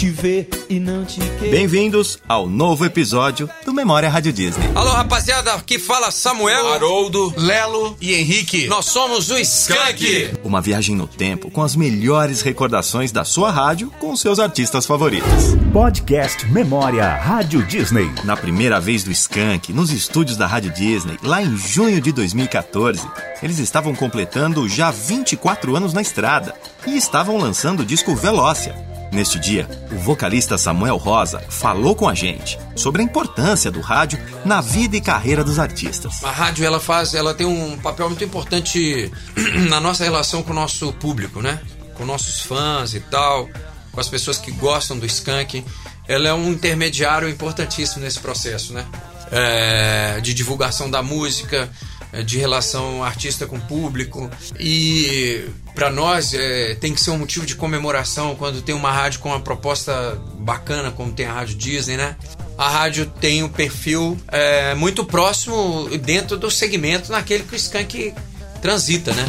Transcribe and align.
te 0.00 0.08
ver 0.08 0.48
e 0.70 0.80
não 0.80 1.04
te 1.04 1.20
querer. 1.20 1.50
Bem-vindos 1.50 2.18
ao 2.26 2.46
novo 2.46 2.86
episódio 2.86 3.50
do 3.66 3.74
Memória 3.74 4.08
Rádio 4.08 4.32
Disney. 4.32 4.66
Alô, 4.74 4.92
rapaziada, 4.92 5.52
aqui 5.52 5.78
fala 5.78 6.10
Samuel, 6.10 6.72
Haroldo, 6.72 7.34
Lelo 7.36 7.94
e 8.00 8.14
Henrique. 8.14 8.66
Nós 8.66 8.86
somos 8.86 9.30
o 9.30 9.36
Skank. 9.36 10.38
Uma 10.42 10.62
viagem 10.62 10.96
no 10.96 11.06
tempo 11.06 11.50
com 11.50 11.60
as 11.60 11.76
melhores 11.76 12.40
recordações 12.40 13.12
da 13.12 13.24
sua 13.24 13.50
rádio 13.50 13.92
com 14.00 14.16
seus 14.16 14.38
artistas 14.38 14.86
favoritos. 14.86 15.28
Podcast 15.70 16.46
Memória 16.46 17.06
Rádio 17.06 17.62
Disney. 17.66 18.10
Na 18.24 18.38
primeira 18.38 18.80
vez 18.80 19.04
do 19.04 19.12
Skank, 19.12 19.70
nos 19.70 19.92
estúdios 19.92 20.38
da 20.38 20.46
Rádio 20.46 20.72
Disney, 20.72 21.18
lá 21.22 21.42
em 21.42 21.54
junho 21.58 22.00
de 22.00 22.10
2014, 22.10 23.06
eles 23.42 23.58
estavam 23.58 23.94
completando 23.94 24.66
já 24.66 24.90
24 24.90 25.76
anos 25.76 25.92
na 25.92 26.00
estrada 26.00 26.54
e 26.86 26.96
estavam 26.96 27.36
lançando 27.36 27.80
o 27.80 27.84
disco 27.84 28.16
Velócia. 28.16 28.89
Neste 29.12 29.40
dia, 29.40 29.68
o 29.90 29.96
vocalista 29.96 30.56
Samuel 30.56 30.96
Rosa 30.96 31.42
falou 31.48 31.96
com 31.96 32.08
a 32.08 32.14
gente 32.14 32.56
sobre 32.76 33.02
a 33.02 33.04
importância 33.04 33.68
do 33.68 33.80
rádio 33.80 34.18
na 34.44 34.60
vida 34.60 34.96
e 34.96 35.00
carreira 35.00 35.42
dos 35.42 35.58
artistas. 35.58 36.22
A 36.22 36.30
rádio 36.30 36.64
ela 36.64 36.78
faz, 36.78 37.12
ela 37.12 37.34
tem 37.34 37.46
um 37.46 37.76
papel 37.78 38.08
muito 38.08 38.22
importante 38.22 39.10
na 39.68 39.80
nossa 39.80 40.04
relação 40.04 40.44
com 40.44 40.52
o 40.52 40.54
nosso 40.54 40.92
público, 40.92 41.42
né? 41.42 41.60
Com 41.94 42.04
nossos 42.06 42.40
fãs 42.40 42.94
e 42.94 43.00
tal, 43.00 43.48
com 43.90 44.00
as 44.00 44.08
pessoas 44.08 44.38
que 44.38 44.52
gostam 44.52 44.96
do 44.96 45.04
Skank. 45.06 45.64
Ela 46.06 46.28
é 46.28 46.32
um 46.32 46.50
intermediário 46.50 47.28
importantíssimo 47.28 48.04
nesse 48.04 48.20
processo, 48.20 48.72
né? 48.72 48.86
É, 49.32 50.20
de 50.20 50.32
divulgação 50.32 50.88
da 50.88 51.02
música, 51.02 51.68
é, 52.12 52.22
de 52.22 52.38
relação 52.38 53.02
artista 53.02 53.46
com 53.46 53.58
público 53.58 54.30
e 54.58 55.48
para 55.74 55.90
nós 55.90 56.34
é, 56.34 56.74
tem 56.74 56.94
que 56.94 57.00
ser 57.00 57.10
um 57.10 57.18
motivo 57.18 57.46
de 57.46 57.54
comemoração 57.54 58.34
quando 58.36 58.62
tem 58.62 58.74
uma 58.74 58.90
rádio 58.90 59.20
com 59.20 59.28
uma 59.28 59.40
proposta 59.40 60.20
bacana 60.38 60.90
como 60.90 61.12
tem 61.12 61.26
a 61.26 61.32
rádio 61.32 61.56
Disney, 61.56 61.96
né? 61.96 62.16
A 62.58 62.68
rádio 62.68 63.06
tem 63.20 63.42
um 63.42 63.48
perfil 63.48 64.18
é, 64.28 64.74
muito 64.74 65.04
próximo 65.04 65.88
dentro 65.98 66.36
do 66.36 66.50
segmento 66.50 67.10
naquele 67.10 67.44
que 67.44 67.54
o 67.54 67.56
Skank 67.56 68.12
transita, 68.60 69.12
né? 69.14 69.26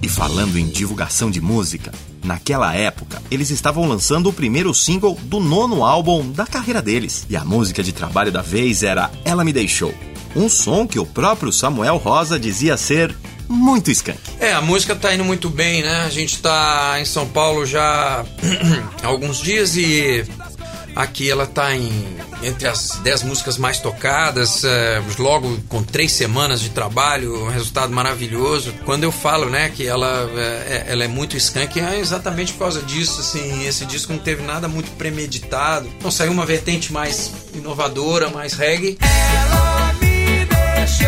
E 0.00 0.08
falando 0.08 0.56
em 0.56 0.68
divulgação 0.68 1.30
de 1.30 1.40
música, 1.40 1.92
naquela 2.22 2.74
época 2.74 3.20
eles 3.30 3.50
estavam 3.50 3.88
lançando 3.88 4.28
o 4.28 4.32
primeiro 4.32 4.72
single 4.72 5.18
do 5.22 5.40
nono 5.40 5.84
álbum 5.84 6.30
da 6.30 6.46
carreira 6.46 6.80
deles. 6.80 7.26
E 7.28 7.36
a 7.36 7.44
música 7.44 7.82
de 7.82 7.92
trabalho 7.92 8.30
da 8.30 8.42
vez 8.42 8.82
era 8.82 9.10
Ela 9.24 9.44
Me 9.44 9.52
Deixou. 9.52 9.92
Um 10.36 10.48
som 10.48 10.86
que 10.86 10.98
o 10.98 11.06
próprio 11.06 11.50
Samuel 11.50 11.96
Rosa 11.96 12.38
dizia 12.38 12.76
ser 12.76 13.16
muito 13.48 13.90
skunk. 13.90 14.18
É, 14.40 14.52
a 14.52 14.60
música 14.60 14.94
tá 14.94 15.14
indo 15.14 15.24
muito 15.24 15.48
bem, 15.48 15.82
né? 15.82 16.04
A 16.04 16.10
gente 16.10 16.38
tá 16.38 16.96
em 17.00 17.04
São 17.04 17.26
Paulo 17.26 17.64
já 17.64 18.24
há 19.02 19.06
alguns 19.06 19.38
dias 19.38 19.76
e 19.76 20.24
aqui 20.96 21.30
ela 21.30 21.46
tá 21.46 21.76
em, 21.76 21.92
entre 22.42 22.66
as 22.66 22.98
10 23.02 23.24
músicas 23.24 23.58
mais 23.58 23.78
tocadas, 23.78 24.64
é, 24.64 25.02
logo 25.18 25.58
com 25.68 25.82
três 25.82 26.10
semanas 26.12 26.60
de 26.60 26.70
trabalho, 26.70 27.44
um 27.44 27.50
resultado 27.50 27.92
maravilhoso. 27.92 28.72
Quando 28.86 29.04
eu 29.04 29.12
falo, 29.12 29.50
né, 29.50 29.68
que 29.68 29.86
ela 29.86 30.28
é, 30.34 30.86
ela 30.88 31.04
é 31.04 31.08
muito 31.08 31.36
skunk, 31.36 31.78
é 31.78 31.98
exatamente 31.98 32.52
por 32.54 32.60
causa 32.60 32.80
disso, 32.82 33.20
assim, 33.20 33.66
esse 33.66 33.84
disco 33.84 34.12
não 34.12 34.20
teve 34.20 34.42
nada 34.42 34.66
muito 34.66 34.90
premeditado. 34.92 35.86
Então 35.98 36.10
saiu 36.10 36.32
uma 36.32 36.46
vertente 36.46 36.92
mais 36.92 37.30
inovadora, 37.54 38.30
mais 38.30 38.54
reggae. 38.54 38.96
Ela 39.00 40.86
se 40.86 41.04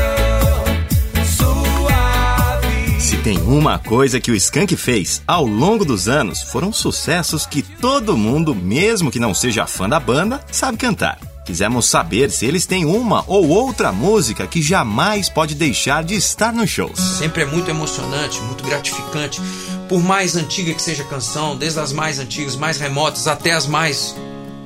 tem 3.29 3.43
uma 3.43 3.79
coisa 3.79 4.19
que 4.19 4.31
o 4.31 4.35
Skank 4.35 4.75
fez 4.75 5.21
ao 5.27 5.45
longo 5.45 5.85
dos 5.85 6.09
anos, 6.09 6.43
foram 6.45 6.73
sucessos 6.73 7.45
que 7.45 7.61
todo 7.61 8.17
mundo, 8.17 8.55
mesmo 8.55 9.11
que 9.11 9.21
não 9.21 9.35
seja 9.35 9.67
fã 9.67 9.87
da 9.87 10.01
banda, 10.01 10.43
sabe 10.51 10.79
cantar. 10.79 11.19
Quisemos 11.45 11.85
saber 11.85 12.31
se 12.31 12.47
eles 12.47 12.65
têm 12.65 12.87
uma 12.87 13.23
ou 13.27 13.47
outra 13.49 13.93
música 13.93 14.47
que 14.47 14.63
jamais 14.63 15.29
pode 15.29 15.55
deixar 15.55 16.03
de 16.03 16.15
estar 16.15 16.55
nos 16.55 16.71
shows. 16.71 16.99
Sempre 16.99 17.43
é 17.43 17.45
muito 17.45 17.69
emocionante, 17.69 18.41
muito 18.41 18.65
gratificante. 18.65 19.43
Por 19.91 20.03
mais 20.03 20.35
antiga 20.35 20.73
que 20.73 20.81
seja 20.81 21.03
a 21.03 21.07
canção, 21.07 21.55
desde 21.55 21.81
as 21.81 21.93
mais 21.93 22.19
antigas, 22.19 22.57
mais 22.57 22.79
remotas 22.79 23.29
até 23.29 23.53
as 23.53 23.67
mais 23.67 24.17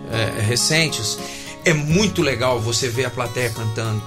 é, 0.09 0.41
recentes, 0.41 1.19
é 1.65 1.75
muito 1.75 2.22
legal 2.22 2.60
você 2.60 2.88
ver 2.88 3.06
a 3.06 3.10
plateia 3.10 3.50
cantando. 3.50 4.00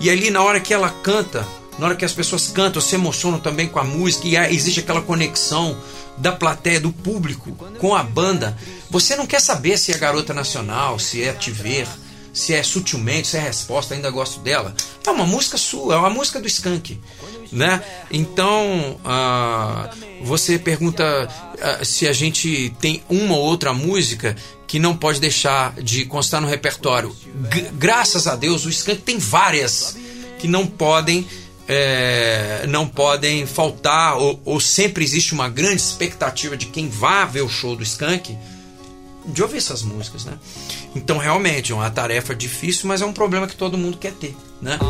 E 0.00 0.10
ali, 0.10 0.32
na 0.32 0.42
hora 0.42 0.58
que 0.58 0.74
ela 0.74 0.90
canta, 0.90 1.46
na 1.80 1.86
hora 1.86 1.96
que 1.96 2.04
as 2.04 2.12
pessoas 2.12 2.48
cantam, 2.48 2.80
se 2.80 2.94
emocionam 2.94 3.40
também 3.40 3.66
com 3.66 3.78
a 3.78 3.84
música 3.84 4.28
e 4.28 4.36
existe 4.54 4.80
aquela 4.80 5.00
conexão 5.00 5.74
da 6.18 6.30
plateia, 6.30 6.78
do 6.78 6.92
público 6.92 7.52
com 7.78 7.94
a 7.94 8.02
banda, 8.02 8.54
você 8.90 9.16
não 9.16 9.26
quer 9.26 9.40
saber 9.40 9.78
se 9.78 9.90
é 9.90 9.96
garota 9.96 10.34
nacional, 10.34 10.98
se 10.98 11.22
é 11.22 11.32
te 11.32 11.50
ver, 11.50 11.88
se 12.34 12.52
é 12.52 12.62
sutilmente, 12.62 13.28
se 13.28 13.38
é 13.38 13.40
resposta, 13.40 13.94
ainda 13.94 14.10
gosto 14.10 14.40
dela. 14.40 14.74
É 15.06 15.10
uma 15.10 15.24
música 15.24 15.56
sua, 15.56 15.94
é 15.94 15.96
uma 15.96 16.10
música 16.10 16.38
do 16.38 16.46
Skank. 16.46 17.00
Né? 17.50 17.82
Então 18.10 19.00
uh, 19.02 20.24
você 20.24 20.58
pergunta 20.58 21.28
uh, 21.54 21.84
se 21.84 22.06
a 22.06 22.12
gente 22.12 22.74
tem 22.78 23.02
uma 23.08 23.34
ou 23.34 23.42
outra 23.42 23.72
música 23.72 24.36
que 24.66 24.78
não 24.78 24.94
pode 24.94 25.18
deixar 25.18 25.72
de 25.80 26.04
constar 26.04 26.42
no 26.42 26.46
repertório. 26.46 27.16
G 27.50 27.70
graças 27.72 28.26
a 28.26 28.36
Deus, 28.36 28.66
o 28.66 28.68
Skank 28.68 29.00
tem 29.00 29.16
várias 29.16 29.96
que 30.38 30.46
não 30.46 30.66
podem 30.66 31.26
é, 31.72 32.66
não 32.68 32.84
podem 32.84 33.46
faltar 33.46 34.16
ou, 34.16 34.40
ou, 34.44 34.58
sempre 34.58 35.04
existe 35.04 35.32
uma 35.32 35.48
grande 35.48 35.76
expectativa 35.76 36.56
de 36.56 36.66
quem 36.66 36.88
vá 36.88 37.24
ver 37.24 37.42
o 37.42 37.48
show 37.48 37.76
do 37.76 37.84
Skank 37.84 38.36
de 39.24 39.40
ouvir 39.40 39.58
essas 39.58 39.82
músicas, 39.82 40.24
né? 40.24 40.32
Então 40.96 41.16
realmente 41.16 41.70
é 41.70 41.74
uma 41.74 41.88
tarefa 41.88 42.34
difícil, 42.34 42.88
mas 42.88 43.00
é 43.02 43.06
um 43.06 43.12
problema 43.12 43.46
que 43.46 43.54
todo 43.54 43.78
mundo 43.78 43.98
quer 43.98 44.12
ter, 44.14 44.36
né? 44.60 44.80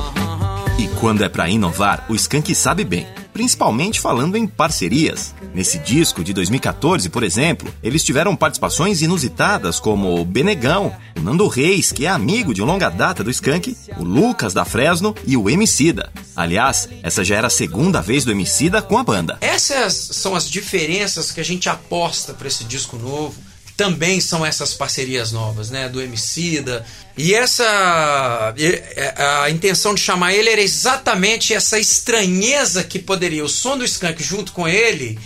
E 0.79 0.89
quando 0.99 1.23
é 1.23 1.29
para 1.29 1.51
inovar, 1.51 2.07
o 2.09 2.15
Skank 2.15 2.55
sabe 2.55 2.83
bem 2.83 3.07
principalmente 3.33 4.01
falando 4.01 4.37
em 4.37 4.47
parcerias. 4.47 5.35
Nesse 5.55 5.79
disco 5.79 6.23
de 6.23 6.33
2014, 6.33 7.09
por 7.09 7.23
exemplo, 7.23 7.73
eles 7.83 8.05
tiveram 8.05 8.37
participações 8.37 9.03
inusitadas 9.03 9.81
como 9.81 10.21
o 10.21 10.25
Benegão, 10.25 10.95
o 11.17 11.21
Nando 11.21 11.47
Reis, 11.49 11.93
que 11.93 12.07
é 12.07 12.09
amigo 12.09 12.55
de 12.55 12.63
longa 12.63 12.89
data 12.89 13.25
do 13.25 13.31
Skank, 13.31 13.77
o 13.99 14.05
Lucas 14.05 14.55
da 14.55 14.65
Fresno 14.65 15.15
e 15.27 15.37
o 15.37 15.49
Emicida. 15.49 16.11
Aliás, 16.35 16.89
essa 17.03 17.25
já 17.25 17.37
era 17.37 17.47
a 17.49 17.51
segunda 17.51 18.01
vez 18.01 18.25
do 18.25 18.33
Emicida 18.33 18.81
com 18.81 18.99
a 18.99 19.05
banda. 19.05 19.39
Essas 19.41 19.95
são 19.95 20.35
as 20.35 20.49
diferenças 20.49 21.31
que 21.31 21.41
a 21.41 21.45
gente 21.45 21.69
aposta 21.69 22.33
para 22.33 22.49
esse 22.49 22.65
disco 22.65 22.97
novo 22.97 23.50
também 23.81 24.21
são 24.21 24.45
essas 24.45 24.75
parcerias 24.75 25.33
novas, 25.33 25.71
né? 25.71 25.89
Do 25.89 26.03
Emicida. 26.03 26.85
E 27.17 27.35
essa. 27.35 28.55
É, 28.59 29.15
a 29.43 29.49
intenção 29.49 29.95
de 29.95 30.03
chamar 30.03 30.35
ele 30.35 30.51
era 30.51 30.61
exatamente 30.61 31.55
essa 31.55 31.79
estranheza 31.79 32.85
que 32.85 32.99
poderia 32.99 33.43
o 33.43 33.49
som 33.49 33.79
do 33.79 33.85
Skank 33.87 34.23
junto 34.23 34.53
com 34.53 34.69
ele 34.69 35.19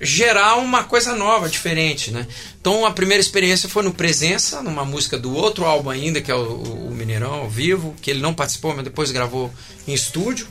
gerar 0.00 0.56
uma 0.56 0.84
coisa 0.84 1.14
nova, 1.14 1.50
diferente, 1.50 2.10
né? 2.10 2.26
Então 2.58 2.86
a 2.86 2.92
primeira 2.92 3.20
experiência 3.20 3.68
foi 3.68 3.82
no 3.82 3.92
Presença, 3.92 4.62
numa 4.62 4.86
música 4.86 5.18
do 5.18 5.34
outro 5.34 5.66
álbum 5.66 5.90
ainda, 5.90 6.22
que 6.22 6.30
é 6.30 6.34
o, 6.34 6.86
o 6.88 6.90
Mineirão 6.90 7.34
ao 7.34 7.50
vivo, 7.50 7.94
que 8.00 8.10
ele 8.10 8.22
não 8.22 8.32
participou, 8.32 8.74
mas 8.74 8.84
depois 8.84 9.10
gravou 9.10 9.52
em 9.86 9.92
estúdio. 9.92 10.46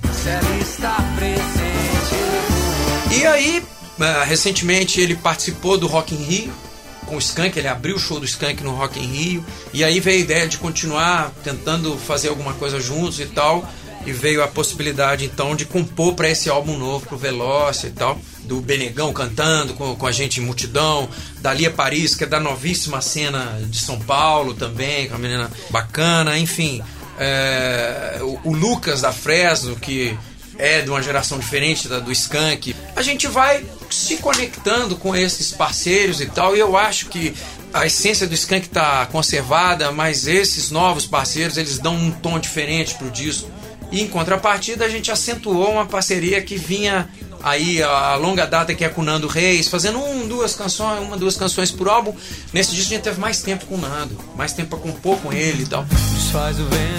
E 3.20 3.26
aí, 3.26 3.64
eh, 4.00 4.24
recentemente 4.26 5.02
ele 5.02 5.16
participou 5.16 5.76
do 5.78 5.88
Rock 5.88 6.14
in 6.14 6.24
Rio, 6.24 6.67
com 7.08 7.16
o 7.16 7.20
Skank, 7.20 7.58
ele 7.58 7.68
abriu 7.68 7.96
o 7.96 8.00
show 8.00 8.20
do 8.20 8.26
Skank 8.26 8.64
no 8.64 8.76
Rock 8.76 9.00
in 9.00 9.08
Rio, 9.08 9.46
e 9.74 9.84
aí 9.84 10.00
veio 10.00 10.18
a 10.18 10.22
ideia 10.22 10.48
de 10.48 10.58
continuar 10.58 11.32
tentando 11.44 11.98
fazer 11.98 12.28
alguma 12.28 12.54
coisa 12.54 12.80
juntos 12.80 13.20
e 13.20 13.26
tal, 13.26 13.68
e 14.06 14.12
veio 14.12 14.44
a 14.44 14.48
possibilidade 14.48 15.26
então 15.26 15.56
de 15.56 15.66
compor 15.66 16.14
para 16.14 16.30
esse 16.30 16.50
álbum 16.50 16.78
novo, 16.78 17.06
pro 17.06 17.18
Veloce 17.18 17.88
e 17.88 17.92
tal, 17.92 18.20
do 18.44 18.62
Benegão 18.62 19.12
cantando 19.12 19.74
com, 19.74 19.96
com 19.96 20.08
a 20.08 20.12
gente 20.12 20.40
em 20.40 20.44
multidão, 20.44 21.10
da 21.42 21.54
Lia 21.54 21.72
Paris, 21.72 22.16
que 22.16 22.24
é 22.24 22.28
da 22.28 22.40
novíssima 22.40 23.02
cena 23.02 23.60
de 23.70 23.80
São 23.80 24.00
Paulo 24.00 24.54
também, 24.54 25.10
com 25.10 25.16
a 25.16 25.18
menina 25.18 25.52
bacana, 25.70 26.38
enfim. 26.38 26.82
É, 27.20 28.20
o, 28.22 28.52
o 28.52 28.54
Lucas 28.54 29.02
da 29.02 29.12
Fresno, 29.12 29.76
que 29.76 30.18
é 30.58 30.82
de 30.82 30.90
uma 30.90 31.02
geração 31.02 31.40
diferente 31.40 31.88
da 31.88 32.00
do 32.00 32.12
Skank. 32.12 32.76
A 32.96 33.02
gente 33.02 33.28
vai 33.28 33.64
se 33.90 34.18
conectando 34.18 34.96
com 34.96 35.16
esses 35.16 35.52
parceiros 35.52 36.20
e 36.22 36.26
tal, 36.26 36.56
e 36.56 36.60
eu 36.60 36.76
acho 36.76 37.08
que 37.08 37.34
a 37.74 37.86
essência 37.86 38.28
do 38.28 38.34
Skank 38.34 38.68
está 38.68 39.06
conservada, 39.08 39.92
mas 39.92 40.28
esses 40.28 40.72
novos 40.72 41.06
parceiros 41.06 41.58
eles 41.58 41.78
dão 41.78 41.96
um 41.96 42.12
tom 42.12 42.40
diferente 42.40 42.96
pro 42.96 43.10
disco. 43.12 43.50
E 43.92 44.02
em 44.02 44.08
contrapartida 44.08 44.86
a 44.86 44.90
gente 44.90 45.12
acentuou 45.12 45.72
uma 45.72 45.86
parceria 45.86 46.42
que 46.42 46.58
vinha 46.58 47.10
Aí 47.44 47.82
a 47.82 48.16
longa 48.16 48.46
data 48.46 48.74
que 48.74 48.84
é 48.84 48.90
com 48.90 49.02
o 49.02 49.04
Nando 49.04 49.28
Reis, 49.28 49.68
fazendo 49.68 50.00
um, 50.00 50.28
duas 50.28 50.56
canções, 50.56 51.02
uma, 51.02 51.18
duas 51.18 51.38
canções 51.38 51.72
por 51.72 51.88
álbum. 51.88 52.14
Nesse 52.54 52.72
disco 52.76 52.92
a 52.92 52.96
gente 52.96 53.04
teve 53.04 53.20
mais 53.20 53.42
tempo 53.42 53.66
com 53.66 53.76
o 53.76 53.78
Nando, 53.78 54.18
mais 54.36 54.54
tempo 54.54 54.70
pra 54.70 54.80
compor 54.80 55.18
com 55.18 55.32
ele 55.32 55.64
e 55.64 55.68
tal. 55.68 55.86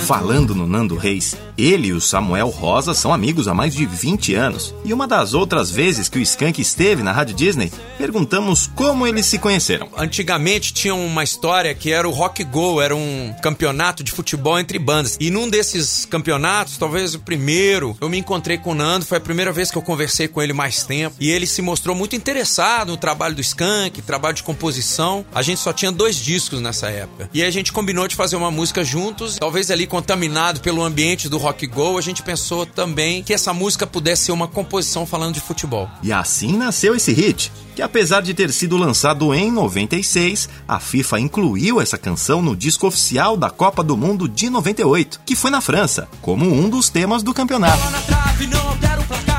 Falando 0.07 0.55
no 0.55 0.67
Nando 0.67 0.97
Reis, 0.97 1.37
ele 1.57 1.89
e 1.89 1.93
o 1.93 2.01
Samuel 2.01 2.49
Rosa 2.49 2.95
são 2.95 3.13
amigos 3.13 3.47
há 3.47 3.55
mais 3.55 3.75
de 3.75 3.85
20 3.85 4.35
anos. 4.35 4.75
E 4.85 4.93
uma 4.93 5.07
das 5.07 5.35
outras 5.35 5.71
vezes 5.71 6.09
que 6.09 6.19
o 6.19 6.23
Skank 6.23 6.61
esteve 6.61 7.03
na 7.03 7.13
Rádio 7.13 7.37
Disney, 7.37 7.71
perguntamos 7.99 8.69
como 8.75 9.07
eles 9.07 9.27
se 9.27 9.39
conheceram. 9.39 9.89
Antigamente 9.97 10.73
tinha 10.73 10.95
uma 10.95 11.23
história 11.23 11.75
que 11.75 11.93
era 11.93 12.09
o 12.09 12.13
Rock 12.13 12.43
Go, 12.45 12.81
era 12.81 12.95
um 12.95 13.35
campeonato 13.43 14.03
de 14.03 14.13
futebol 14.13 14.59
entre 14.59 14.79
bandas. 14.79 15.17
E 15.21 15.31
num 15.31 15.49
desses 15.49 16.07
campeonatos, 16.07 16.79
talvez 16.79 17.15
o 17.15 17.19
primeiro, 17.19 17.97
eu 18.01 18.09
me 18.09 18.19
encontrei 18.19 18.57
com 18.57 18.71
o 18.71 18.75
Nando, 18.75 19.05
foi 19.05 19.19
a 19.19 19.21
primeira 19.21 19.53
vez 19.53 19.71
que 19.71 19.77
eu 19.77 19.83
conversei 19.83 20.28
com 20.29 20.43
ele 20.43 20.53
mais 20.53 20.83
tempo. 20.83 21.17
E 21.19 21.31
ele 21.31 21.47
se 21.47 21.63
mostrou 21.63 21.95
muito 21.95 22.15
interessado 22.15 22.89
no 22.89 22.97
trabalho 22.97 23.35
do 23.35 23.41
Skank, 23.41 24.03
trabalho 24.03 24.35
de 24.35 24.43
composição. 24.43 25.25
A 25.35 25.43
gente 25.43 25.61
só 25.61 25.73
tinha 25.73 25.91
dois 25.91 26.17
discos 26.17 26.61
nessa 26.61 26.89
época. 26.89 27.29
E 27.33 27.43
a 27.43 27.51
gente 27.51 27.73
combinou 27.73 28.07
de 28.07 28.17
fazer 28.17 28.37
uma 28.37 28.51
música 28.51 28.85
juntos. 28.85 29.37
Talvez 29.39 29.71
ali 29.71 29.87
contaminado 29.87 30.61
pelo 30.61 30.83
ambiente 30.83 31.29
do 31.29 31.39
Rock 31.39 31.67
Go, 31.67 31.99
a 31.99 32.01
gente 32.01 32.23
pensou 32.23 32.67
também 32.67 33.23
que 33.23 33.35
essa 33.35 33.53
música 33.53 33.87
pudesse 33.87 34.25
ser 34.25 34.33
uma 34.33 34.49
composição 34.49 35.07
falando 35.07 35.35
de 35.35 35.41
futebol. 35.41 35.89
E 36.03 36.13
assim 36.13 36.57
nasceu 36.57 36.95
esse 36.95 37.13
hit, 37.13 37.53
que 37.75 37.83
apesar 37.83 38.23
de 38.23 38.35
ter 38.35 38.53
sido 38.53 38.77
lançado 38.77 39.33
em 39.35 39.51
96, 39.51 40.49
a 40.67 40.81
FIFA 40.81 41.21
incluiu 41.21 41.81
essa 41.81 41.97
canção 41.97 42.43
no 42.43 42.57
disco 42.57 42.87
oficial 42.87 43.37
da 43.37 43.51
Copa 43.51 43.83
do 43.83 43.97
Mundo 43.97 44.29
de 44.29 44.51
98, 44.51 45.21
que 45.25 45.37
foi 45.37 45.51
na 45.51 45.61
França, 45.61 46.09
como 46.21 46.47
um 46.47 46.69
dos 46.69 46.89
temas 46.89 47.23
do 47.23 47.33
campeonato. 47.33 47.79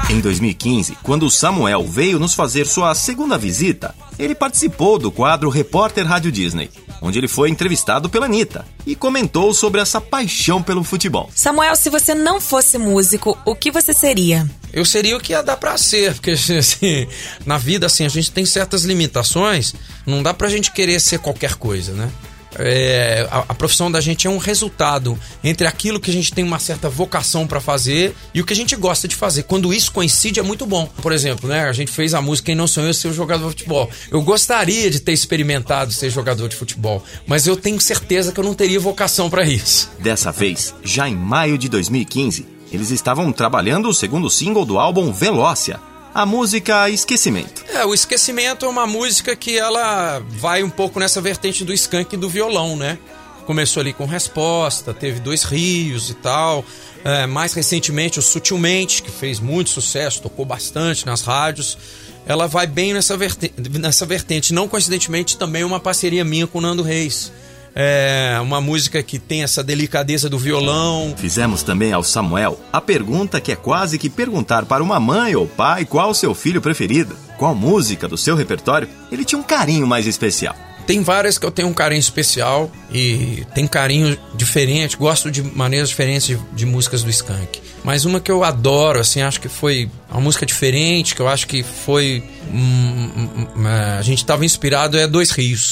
Em 0.09 0.19
2015, 0.19 0.97
quando 1.03 1.27
o 1.27 1.29
Samuel 1.29 1.85
veio 1.85 2.17
nos 2.17 2.33
fazer 2.33 2.65
sua 2.65 2.95
segunda 2.95 3.38
visita, 3.38 3.94
ele 4.17 4.33
participou 4.33 4.97
do 4.97 5.11
quadro 5.11 5.51
Repórter 5.51 6.03
Rádio 6.03 6.31
Disney, 6.31 6.71
onde 7.00 7.19
ele 7.19 7.27
foi 7.27 7.47
entrevistado 7.47 8.09
pela 8.09 8.25
Anitta 8.25 8.65
e 8.88 8.95
comentou 8.95 9.53
sobre 9.53 9.79
essa 9.79 10.01
paixão 10.01 10.63
pelo 10.63 10.83
futebol. 10.83 11.29
Samuel, 11.35 11.75
se 11.75 11.91
você 11.91 12.15
não 12.15 12.41
fosse 12.41 12.79
músico, 12.79 13.38
o 13.45 13.53
que 13.53 13.69
você 13.69 13.94
seria? 13.94 14.50
Eu 14.73 14.83
seria 14.83 15.15
o 15.15 15.19
que 15.19 15.33
ia 15.33 15.44
dar 15.44 15.57
pra 15.57 15.77
ser, 15.77 16.15
porque 16.15 16.31
assim, 16.57 17.07
na 17.45 17.59
vida 17.59 17.85
assim, 17.85 18.03
a 18.03 18.09
gente 18.09 18.31
tem 18.31 18.45
certas 18.45 18.85
limitações, 18.85 19.75
não 20.07 20.23
dá 20.23 20.33
pra 20.33 20.50
gente 20.50 20.71
querer 20.71 21.00
ser 21.00 21.19
qualquer 21.19 21.53
coisa, 21.53 21.94
né? 21.94 22.09
É, 22.57 23.28
a, 23.30 23.40
a, 23.50 23.54
profissão 23.54 23.92
da 23.92 24.01
gente 24.01 24.25
é 24.25 24.30
um 24.30 24.38
resultado 24.38 25.18
entre 25.44 25.68
aquilo 25.68 26.00
que 26.00 26.10
a 26.10 26.13
gente 26.13 26.34
tem 26.34 26.44
uma 26.44 26.60
certa 26.60 26.90
vocação 26.90 27.46
para 27.46 27.60
fazer 27.60 28.16
e 28.34 28.42
o 28.42 28.46
que 28.46 28.54
a 28.54 28.56
gente 28.56 28.75
gosta 28.75 29.07
de 29.07 29.16
fazer. 29.16 29.44
Quando 29.44 29.74
isso 29.74 29.92
coincide 29.92 30.40
é 30.40 30.44
muito 30.44 30.66
bom. 30.66 30.88
Por 31.01 31.12
exemplo, 31.12 31.48
né, 31.48 31.69
a 31.69 31.74
gente 31.74 31.92
fez 31.92 32.13
a 32.13 32.22
música 32.22 32.48
Quem 32.48 32.56
Não 32.56 32.68
Sonhou 32.68 32.94
Ser 32.94 33.13
Jogador 33.13 33.50
de 33.50 33.60
Futebol. 33.60 33.90
Eu 34.10 34.22
gostaria 34.22 34.90
de 34.90 35.00
ter 35.00 35.12
experimentado 35.12 35.94
ser 35.94 36.10
jogador 36.10 36.48
de 36.48 36.56
futebol, 36.56 37.04
mas 37.28 37.46
eu 37.46 37.56
tenho 37.56 37.80
certeza 37.80 38.31
que 38.31 38.40
eu 38.40 38.44
não 38.44 38.54
teria 38.54 38.80
vocação 38.80 39.30
para 39.30 39.44
isso. 39.44 39.90
Dessa 40.00 40.31
vez, 40.31 40.74
já 40.84 41.07
em 41.07 41.16
maio 41.16 41.57
de 41.57 41.69
2015, 41.69 42.46
eles 42.72 42.92
estavam 42.92 43.31
trabalhando 43.31 43.90
o 43.90 43.94
segundo 43.94 44.30
single 44.30 44.66
do 44.66 44.80
álbum 44.80 45.12
Velócia, 45.12 45.80
a 46.19 46.25
música 46.25 46.89
Esquecimento. 46.89 47.63
É, 47.69 47.86
o 47.86 47.94
Esquecimento 47.94 48.66
é 48.66 48.68
uma 48.68 48.86
música 48.86 49.38
que 49.38 49.57
ela 49.57 50.19
vai 50.27 50.62
um 50.63 50.69
pouco 50.69 51.00
nessa 51.00 51.21
vertente 51.21 51.63
do 51.63 51.71
skunk 51.71 52.13
e 52.13 52.18
do 52.18 52.27
violão, 52.27 52.75
né? 52.75 53.00
Começou 53.45 53.80
ali 53.80 53.94
com 53.94 54.06
resposta, 54.06 54.94
teve 54.94 55.21
dois 55.21 55.44
rios 55.44 56.10
e 56.10 56.16
tal. 56.16 56.66
É, 57.06 57.25
mais 57.25 57.54
recentemente, 57.54 58.19
o 58.19 58.21
Sutilmente, 58.21 59.01
que 59.01 59.10
fez 59.10 59.39
muito 59.39 59.69
sucesso, 59.69 60.21
tocou 60.21 60.44
bastante 60.44 61.06
nas 61.06 61.21
rádios. 61.21 61.77
Ela 62.25 62.50
vai 62.50 62.68
bem 62.68 62.94
nessa 62.94 63.15
vertente, 63.15 63.54
nessa 63.80 64.06
vertente. 64.06 64.54
Não 64.54 64.68
coincidentemente, 64.68 65.38
também 65.38 65.63
uma 65.63 65.80
parceria 65.80 66.25
minha 66.25 66.45
com 66.45 66.57
o 66.57 66.62
Nando 66.62 66.83
Reis 66.83 67.31
é 67.75 68.38
uma 68.42 68.60
música 68.60 69.01
que 69.04 69.19
tem 69.19 69.44
essa 69.44 69.63
delicadeza 69.63 70.30
do 70.30 70.38
violão. 70.38 71.13
Fizemos 71.18 71.63
também 71.63 71.94
ao 71.94 72.04
Samuel 72.04 72.60
a 72.71 72.81
pergunta 72.81 73.39
que 73.39 73.51
é 73.51 73.56
quase 73.56 73.98
que 73.98 74.10
perguntar 74.10 74.66
para 74.66 74.83
uma 74.83 75.00
mãe 75.00 75.36
ou 75.36 75.48
pai 75.48 75.86
qual 75.86 76.10
o 76.10 76.16
seu 76.16 76.33
filho 76.33 76.62
preferido, 76.62 77.16
qual 77.38 77.56
música 77.56 78.07
do 78.07 78.18
seu 78.18 78.36
repertório 78.36 78.88
ele 79.12 79.25
tinha 79.25 79.39
um 79.39 79.44
carinho 79.44 79.88
mais 79.88 80.07
especial. 80.07 80.56
Tem 80.89 81.04
várias 81.04 81.38
que 81.38 81.45
eu 81.45 81.51
tenho 81.51 81.68
um 81.68 81.74
carinho 81.74 82.00
especial 82.00 82.71
e 82.92 83.45
tem 83.54 83.68
carinho 83.68 84.18
diferente, 84.33 84.98
gosto 84.98 85.30
de 85.30 85.44
maneiras 85.44 85.89
diferentes 85.89 86.25
de, 86.25 86.39
de 86.51 86.65
músicas 86.65 87.04
do 87.04 87.12
Skank. 87.12 87.62
Mas 87.83 88.06
uma 88.06 88.19
que 88.19 88.31
eu 88.31 88.44
adoro, 88.44 89.00
assim, 89.00 89.22
acho 89.22 89.39
que 89.39 89.48
foi 89.48 89.88
uma 90.10 90.19
música 90.19 90.48
diferente, 90.48 91.13
que 91.13 91.22
eu 91.22 91.27
acho 91.27 91.45
que 91.45 91.62
foi. 91.62 92.24
Hum, 92.51 93.12
hum, 93.15 93.48
hum, 93.56 93.68
a 93.68 94.01
gente 94.01 94.18
estava 94.18 94.44
inspirado 94.44 94.98
é 94.98 95.06
Dois 95.06 95.30
Rios. 95.30 95.69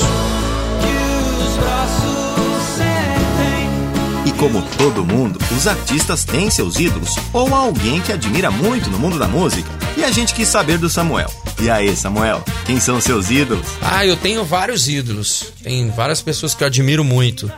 Como 4.38 4.62
todo 4.78 5.04
mundo, 5.04 5.40
os 5.52 5.68
artistas 5.68 6.24
têm 6.24 6.50
seus 6.50 6.78
ídolos 6.78 7.16
ou 7.34 7.54
alguém 7.54 8.00
que 8.02 8.14
admira 8.14 8.52
muito 8.52 8.90
no 8.90 9.00
mundo 9.00 9.18
da 9.18 9.28
música. 9.28 9.70
E 9.98 10.04
a 10.04 10.12
gente 10.12 10.34
quis 10.34 10.48
saber 10.48 10.78
do 10.78 10.90
Samuel. 10.90 11.30
E 11.60 11.70
aí, 11.70 11.96
Samuel, 11.96 12.44
quem 12.66 12.80
são 12.80 13.02
seus 13.02 13.32
ídolos? 13.32 13.66
Ah, 13.82 14.06
eu 14.06 14.16
tenho 14.16 14.46
vários 14.46 14.88
ídolos. 14.88 15.52
Tem 15.64 15.90
várias 15.90 16.22
pessoas 16.22 16.54
que 16.54 16.64
eu 16.64 16.68
admiro 16.68 17.04
muito. 17.04 17.52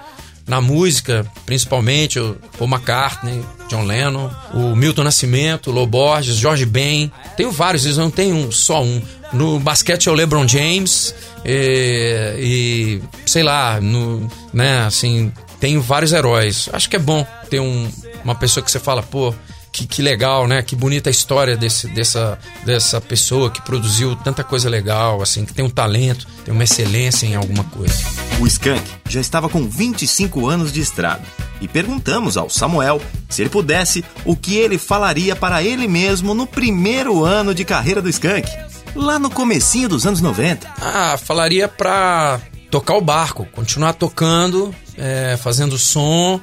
Na 0.47 0.61
música, 0.61 1.27
principalmente, 1.45 2.17
o 2.17 2.35
Paul 2.57 2.71
McCartney, 2.71 3.43
John 3.67 3.83
Lennon, 3.83 4.31
o 4.53 4.75
Milton 4.75 5.03
Nascimento, 5.03 5.69
Lou 5.69 5.85
Borges, 5.85 6.37
George 6.37 6.65
Ben. 6.65 7.11
Tenho 7.35 7.51
vários, 7.51 7.85
eles 7.85 7.97
não 7.97 8.09
tem 8.09 8.33
um, 8.33 8.51
só 8.51 8.81
um. 8.81 9.01
No 9.31 9.59
basquete 9.59 10.07
é 10.07 10.11
o 10.11 10.15
LeBron 10.15 10.47
James 10.47 11.13
e, 11.45 12.35
e 12.39 13.01
sei 13.27 13.43
lá, 13.43 13.79
no, 13.79 14.27
né, 14.51 14.85
assim, 14.87 15.31
tenho 15.59 15.81
vários 15.81 16.13
heróis. 16.13 16.69
Acho 16.71 16.89
que 16.89 16.95
é 16.95 16.99
bom 16.99 17.25
ter 17.49 17.59
um, 17.59 17.89
uma 18.23 18.35
pessoa 18.35 18.63
que 18.63 18.71
você 18.71 18.79
fala, 18.79 19.03
pô, 19.03 19.33
que, 19.71 19.87
que 19.87 20.01
legal, 20.01 20.47
né? 20.47 20.61
Que 20.61 20.75
bonita 20.75 21.09
a 21.09 21.11
história 21.11 21.55
desse, 21.55 21.87
dessa, 21.87 22.37
dessa 22.65 22.99
pessoa 22.99 23.49
que 23.49 23.61
produziu 23.61 24.15
tanta 24.15 24.43
coisa 24.43 24.69
legal, 24.69 25.21
assim, 25.21 25.45
que 25.45 25.53
tem 25.53 25.63
um 25.63 25.69
talento, 25.69 26.27
tem 26.43 26.53
uma 26.53 26.63
excelência 26.63 27.25
em 27.25 27.35
alguma 27.35 27.63
coisa. 27.63 27.95
O 28.39 28.47
Skank 28.47 28.83
já 29.07 29.21
estava 29.21 29.49
com 29.49 29.67
25 29.67 30.47
anos 30.47 30.71
de 30.71 30.81
estrada 30.81 31.23
e 31.61 31.67
perguntamos 31.67 32.37
ao 32.37 32.49
Samuel 32.49 33.01
se 33.29 33.41
ele 33.41 33.49
pudesse 33.49 34.03
o 34.25 34.35
que 34.35 34.55
ele 34.55 34.77
falaria 34.77 35.35
para 35.35 35.61
ele 35.61 35.87
mesmo 35.87 36.33
no 36.33 36.47
primeiro 36.47 37.23
ano 37.23 37.53
de 37.53 37.65
carreira 37.65 38.01
do 38.01 38.09
Skank, 38.09 38.49
lá 38.95 39.19
no 39.19 39.29
comecinho 39.29 39.89
dos 39.89 40.05
anos 40.05 40.21
90. 40.21 40.67
Ah, 40.81 41.17
falaria 41.17 41.67
pra 41.67 42.39
tocar 42.69 42.95
o 42.95 43.01
barco, 43.01 43.45
continuar 43.51 43.93
tocando, 43.93 44.73
é, 44.97 45.37
fazendo 45.37 45.77
som 45.77 46.39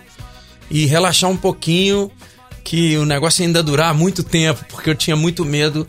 e 0.70 0.86
relaxar 0.86 1.30
um 1.30 1.36
pouquinho, 1.36 2.10
que 2.64 2.96
o 2.96 3.04
negócio 3.04 3.44
ainda 3.44 3.62
durar 3.62 3.94
muito 3.94 4.24
tempo, 4.24 4.64
porque 4.68 4.90
eu 4.90 4.94
tinha 4.94 5.14
muito 5.14 5.44
medo 5.44 5.86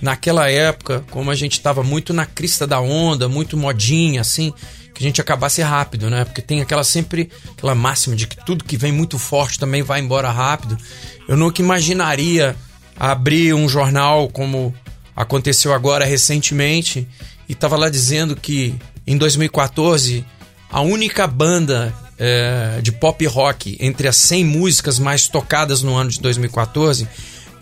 naquela 0.00 0.48
época, 0.48 1.04
como 1.10 1.30
a 1.30 1.34
gente 1.34 1.54
estava 1.54 1.82
muito 1.82 2.12
na 2.12 2.26
crista 2.26 2.66
da 2.66 2.80
onda, 2.80 3.28
muito 3.28 3.56
modinha, 3.56 4.20
assim, 4.20 4.52
que 4.94 5.02
a 5.02 5.06
gente 5.06 5.20
acabasse 5.20 5.60
rápido, 5.60 6.08
né? 6.08 6.24
Porque 6.24 6.40
tem 6.40 6.60
aquela 6.60 6.84
sempre 6.84 7.30
aquela 7.56 7.74
máxima 7.74 8.14
de 8.14 8.28
que 8.28 8.36
tudo 8.44 8.64
que 8.64 8.76
vem 8.76 8.92
muito 8.92 9.18
forte 9.18 9.58
também 9.58 9.82
vai 9.82 10.00
embora 10.00 10.30
rápido. 10.30 10.78
Eu 11.26 11.36
nunca 11.36 11.60
imaginaria 11.60 12.54
abrir 12.96 13.54
um 13.54 13.68
jornal 13.68 14.28
como 14.28 14.72
aconteceu 15.16 15.72
agora 15.72 16.04
recentemente 16.04 17.08
e 17.48 17.52
estava 17.52 17.76
lá 17.76 17.88
dizendo 17.88 18.36
que 18.36 18.78
em 19.06 19.16
2014 19.16 20.24
a 20.70 20.80
única 20.80 21.26
banda 21.26 21.94
é, 22.18 22.80
de 22.82 22.90
pop 22.92 23.24
rock 23.26 23.76
entre 23.80 24.08
as 24.08 24.16
100 24.16 24.44
músicas 24.44 24.98
mais 24.98 25.28
tocadas 25.28 25.82
no 25.82 25.94
ano 25.94 26.10
de 26.10 26.20
2014 26.20 27.06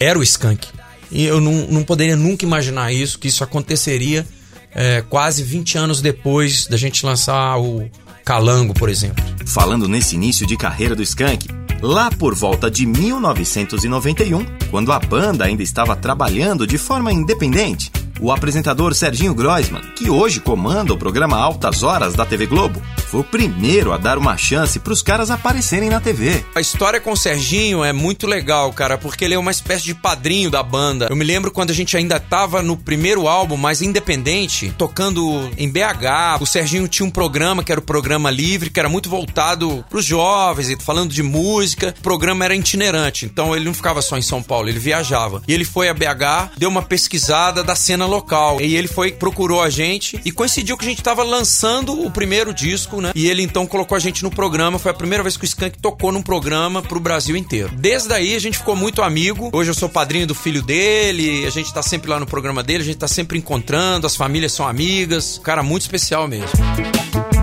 era 0.01 0.19
o 0.19 0.23
Skank. 0.23 0.67
E 1.11 1.25
eu 1.25 1.41
não, 1.41 1.67
não 1.69 1.83
poderia 1.85 2.17
nunca 2.17 2.45
imaginar 2.45 2.93
isso, 2.93 3.19
que 3.19 3.29
isso 3.29 3.45
aconteceria 3.45 4.27
é, 4.75 5.03
quase 5.03 5.43
20 5.43 5.77
anos 5.77 6.01
depois 6.01 6.67
da 6.67 6.77
gente 6.77 7.05
lançar 7.05 7.59
o 7.59 7.89
Calango, 8.25 8.73
por 8.73 8.89
exemplo. 8.89 9.23
Falando 9.47 9.87
nesse 9.89 10.15
início 10.15 10.47
de 10.47 10.57
carreira 10.57 10.97
do 10.97 11.03
Skank, 11.03 11.49
lá 11.83 12.11
por 12.11 12.35
volta 12.35 12.71
de 12.71 12.87
1991, 12.87 14.47
quando 14.71 14.93
a 14.93 14.99
banda 14.99 15.45
ainda 15.45 15.63
estava 15.63 15.95
trabalhando 15.95 16.67
de 16.67 16.79
forma 16.79 17.13
independente, 17.13 17.91
O 18.25 18.31
apresentador 18.31 18.95
Serginho 18.95 19.35
Groisman, 19.35 19.83
que 19.97 20.09
hoje 20.09 20.39
comanda 20.39 20.93
o 20.93 20.97
programa 20.97 21.37
Altas 21.39 21.83
Horas 21.83 22.15
da 22.15 22.25
TV 22.25 22.47
Globo, 22.47 22.81
foi 23.13 23.21
o 23.21 23.25
primeiro 23.25 23.93
a 23.93 23.99
dar 23.99 24.17
uma 24.17 24.39
chance 24.39 24.79
para 24.79 24.91
os 24.91 25.03
caras 25.03 25.31
aparecerem 25.31 25.91
na 25.91 26.01
TV. 26.01 26.43
A 26.55 26.63
história 26.63 26.99
com 26.99 27.13
o 27.13 27.17
Serginho 27.17 27.85
é 27.85 27.93
muito 27.93 28.27
legal, 28.27 28.73
cara, 28.73 28.97
porque 28.97 29.23
ele 29.23 29.35
é 29.35 29.39
uma 29.39 29.51
espécie 29.51 29.85
de 29.85 29.95
padrinho 29.95 30.51
da 30.51 30.63
banda. 30.63 31.09
Eu 31.11 31.17
me 31.17 31.23
lembro 31.23 31.51
quando 31.51 31.73
a 31.73 31.75
gente 31.75 31.95
ainda 31.95 32.19
tava 32.19 32.63
no 32.63 32.75
primeiro 32.75 33.29
álbum, 33.29 33.59
mais 33.59 33.83
independente, 33.83 34.75
tocando 34.79 35.51
em 35.59 35.69
BH. 35.69 36.41
O 36.41 36.47
Serginho 36.47 36.89
tinha 36.89 37.05
um 37.05 37.11
programa 37.11 37.63
que 37.63 37.71
era 37.71 37.83
o 37.83 37.85
programa 37.85 38.31
livre, 38.31 38.71
que 38.71 38.81
era 38.81 38.89
muito 38.89 39.11
voltado 39.11 39.85
pros 39.91 40.07
jovens 40.07 40.71
e 40.71 40.83
falando 40.83 41.13
de 41.13 41.23
música. 41.23 41.95
O 41.99 42.03
programa 42.03 42.47
era 42.47 42.57
itinerante, 42.57 43.27
então 43.27 43.55
ele 43.55 43.67
não 43.67 43.75
ficava 43.75 44.01
só 44.01 44.17
em 44.17 44.23
São 44.23 44.43
Paulo, 44.43 44.71
ele 44.71 44.79
viajava. 44.79 45.43
E 45.47 45.53
ele 45.53 45.67
foi 45.67 45.91
a 45.91 45.93
BH, 45.93 46.53
deu 46.57 46.71
uma 46.71 46.81
pesquisada 46.81 47.63
da 47.63 47.77
cena 47.77 48.07
local. 48.07 48.59
E 48.59 48.75
ele 48.75 48.89
foi, 48.89 49.13
procurou 49.13 49.61
a 49.61 49.69
gente 49.69 50.19
e 50.25 50.33
coincidiu 50.33 50.79
que 50.79 50.87
a 50.87 50.89
gente 50.89 51.03
tava 51.03 51.23
lançando 51.23 52.07
o 52.07 52.11
primeiro 52.11 52.55
disco, 52.55 53.02
né? 53.03 53.13
E 53.15 53.29
ele 53.29 53.43
então 53.43 53.67
colocou 53.67 53.97
a 53.97 53.99
gente 53.99 54.23
no 54.23 54.31
programa. 54.31 54.79
Foi 54.79 54.91
a 54.91 54.95
primeira 54.95 55.23
vez 55.23 55.37
que 55.37 55.45
o 55.45 55.47
Skank 55.47 55.79
tocou 55.79 56.13
num 56.13 56.23
programa 56.23 56.81
pro 56.83 57.01
Brasil 57.01 57.37
inteiro. 57.37 57.71
Desde 57.75 58.13
aí 58.13 58.35
a 58.35 58.39
gente 58.39 58.59
ficou 58.59 58.77
muito 58.77 59.03
amigo. 59.03 59.51
Hoje 59.53 59.71
eu 59.71 59.75
sou 59.75 59.89
padrinho 59.89 60.27
do 60.27 60.35
filho 60.35 60.63
dele, 60.63 61.45
a 61.47 61.51
gente 61.51 61.73
tá 61.73 61.83
sempre 61.83 62.11
lá 62.11 62.19
no 62.19 62.27
programa 62.27 62.63
dele, 62.63 62.83
a 62.83 62.87
gente 62.87 62.99
tá 62.99 63.09
sempre 63.09 63.39
encontrando, 63.39 64.07
as 64.07 64.17
famílias 64.17 64.53
são 64.53 64.67
amigas. 64.67 65.39
Um 65.39 65.43
cara 65.43 65.63
muito 65.63 65.83
especial 65.83 66.27
mesmo. 66.27 66.49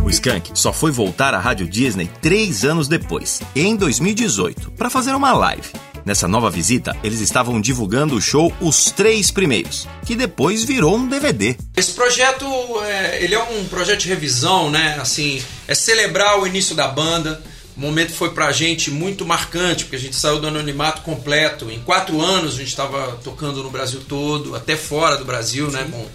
O 0.03 0.09
Skank 0.09 0.51
só 0.55 0.73
foi 0.73 0.91
voltar 0.91 1.35
à 1.35 1.39
Rádio 1.39 1.67
Disney 1.67 2.09
três 2.19 2.65
anos 2.65 2.87
depois, 2.87 3.41
em 3.55 3.75
2018, 3.75 4.71
para 4.71 4.89
fazer 4.89 5.13
uma 5.13 5.33
live. 5.33 5.69
Nessa 6.05 6.27
nova 6.27 6.49
visita, 6.49 6.95
eles 7.03 7.19
estavam 7.19 7.59
divulgando 7.59 8.15
o 8.15 8.21
show 8.21 8.53
Os 8.61 8.85
Três 8.85 9.31
Primeiros, 9.31 9.87
que 10.05 10.15
depois 10.15 10.63
virou 10.63 10.95
um 10.95 11.07
DVD. 11.07 11.57
Esse 11.75 11.91
projeto, 11.91 12.45
é, 12.83 13.23
ele 13.23 13.35
é 13.35 13.43
um 13.43 13.65
projeto 13.65 13.99
de 13.99 14.09
revisão, 14.09 14.69
né? 14.71 14.97
Assim, 14.99 15.41
é 15.67 15.75
celebrar 15.75 16.39
o 16.39 16.47
início 16.47 16.75
da 16.75 16.87
banda. 16.87 17.41
O 17.75 17.81
momento 17.81 18.13
foi 18.13 18.31
pra 18.31 18.51
gente 18.51 18.91
muito 18.91 19.25
marcante, 19.25 19.85
porque 19.85 19.95
a 19.95 19.99
gente 19.99 20.15
saiu 20.15 20.39
do 20.39 20.47
anonimato 20.47 21.01
completo. 21.01 21.69
Em 21.69 21.79
quatro 21.79 22.21
anos 22.21 22.55
a 22.55 22.57
gente 22.57 22.69
estava 22.69 23.19
tocando 23.23 23.63
no 23.63 23.69
Brasil 23.69 24.01
todo, 24.07 24.55
até 24.55 24.75
fora 24.75 25.17
do 25.17 25.25
Brasil, 25.25 25.69
né? 25.69 25.87
Com 25.89 26.05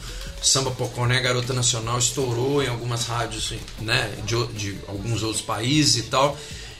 Samba 0.43 0.71
Poconé, 0.73 1.21
Garota 1.21 1.53
Nacional, 1.53 1.99
estourou 1.99 2.63
em 2.63 2.69
algumas 2.69 3.07
rádios, 3.07 3.55
né? 3.81 4.11
De, 4.27 4.47
de 4.49 4.79
alguns 4.89 5.23
outros 5.23 5.43
países 5.43 5.97
e 5.97 6.03
tal. 6.05 6.37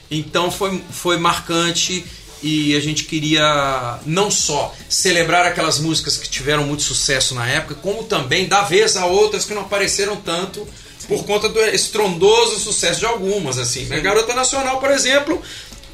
Então 0.09 0.51
foi, 0.51 0.83
foi 0.91 1.17
marcante 1.17 2.05
e 2.45 2.75
a 2.75 2.79
gente 2.79 3.05
queria 3.05 3.99
não 4.05 4.29
só 4.29 4.71
celebrar 4.87 5.47
aquelas 5.47 5.79
músicas 5.79 6.15
que 6.15 6.29
tiveram 6.29 6.63
muito 6.63 6.83
sucesso 6.83 7.33
na 7.33 7.47
época, 7.49 7.73
como 7.81 8.03
também 8.03 8.47
dar 8.47 8.61
vez 8.61 8.95
a 8.95 9.07
outras 9.07 9.45
que 9.45 9.55
não 9.55 9.63
apareceram 9.63 10.15
tanto 10.17 10.65
por 11.07 11.25
conta 11.25 11.49
do 11.49 11.59
estrondoso 11.59 12.59
sucesso 12.59 12.99
de 12.99 13.05
algumas, 13.07 13.57
assim. 13.57 13.91
A 13.91 13.99
Garota 13.99 14.35
Nacional, 14.35 14.79
por 14.79 14.91
exemplo, 14.91 15.41